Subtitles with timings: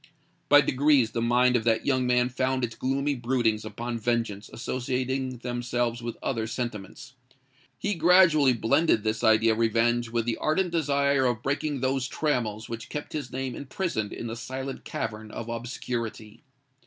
[0.49, 5.37] By degrees the mind of that young man found its gloomy broodings upon vengeance associating
[5.37, 7.13] themselves with other sentiments.
[7.77, 12.67] He gradually blended this idea of revenge with the ardent desire of breaking those trammels
[12.67, 16.41] which kept his name imprisoned in the silent cavern of obscurity.